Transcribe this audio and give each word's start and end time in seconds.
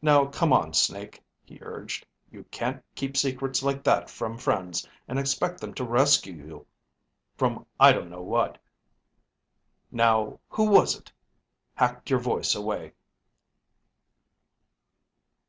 "Now 0.00 0.26
come 0.26 0.52
on, 0.52 0.72
Snake," 0.72 1.20
he 1.42 1.58
urged. 1.62 2.06
"You 2.30 2.44
can't 2.44 2.80
keep 2.94 3.16
secrets 3.16 3.60
like 3.60 3.82
that 3.82 4.08
from 4.08 4.38
friends 4.38 4.88
and 5.08 5.18
expect 5.18 5.60
them 5.60 5.74
to 5.74 5.84
rescue 5.84 6.34
you 6.34 6.64
from 7.36 7.66
I 7.80 7.90
don't 7.92 8.08
know 8.08 8.22
what. 8.22 8.62
Now 9.90 10.38
who 10.48 10.70
was 10.70 10.94
it 10.96 11.10
hacked 11.74 12.08
your 12.08 12.20
voice 12.20 12.54
away?" 12.54 12.92